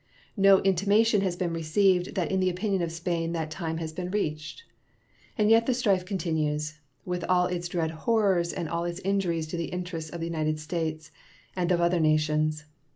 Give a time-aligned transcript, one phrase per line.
[0.35, 4.09] No intimation has been received that in the opinion of Spain that time has been
[4.09, 4.63] reached.
[5.37, 9.57] And yet the strife continues, with all its dread horrors and all its injuries to
[9.57, 11.11] the interests of the United States
[11.55, 12.65] and of other nations.